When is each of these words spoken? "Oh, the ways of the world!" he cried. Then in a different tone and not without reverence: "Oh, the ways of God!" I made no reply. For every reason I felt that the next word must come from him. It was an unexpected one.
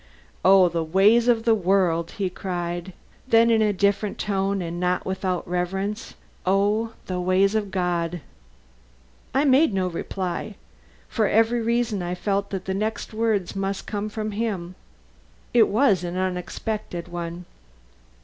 "Oh, 0.43 0.67
the 0.67 0.83
ways 0.83 1.27
of 1.27 1.43
the 1.45 1.53
world!" 1.53 2.13
he 2.17 2.27
cried. 2.27 2.93
Then 3.27 3.51
in 3.51 3.61
a 3.61 3.71
different 3.71 4.17
tone 4.17 4.59
and 4.59 4.79
not 4.79 5.05
without 5.05 5.47
reverence: 5.47 6.15
"Oh, 6.43 6.93
the 7.05 7.21
ways 7.21 7.53
of 7.53 7.69
God!" 7.69 8.19
I 9.31 9.43
made 9.45 9.75
no 9.75 9.85
reply. 9.87 10.55
For 11.07 11.27
every 11.27 11.61
reason 11.61 12.01
I 12.01 12.15
felt 12.15 12.49
that 12.49 12.65
the 12.65 12.73
next 12.73 13.13
word 13.13 13.55
must 13.55 13.85
come 13.85 14.09
from 14.09 14.31
him. 14.31 14.73
It 15.53 15.67
was 15.67 16.03
an 16.03 16.17
unexpected 16.17 17.07
one. 17.07 17.45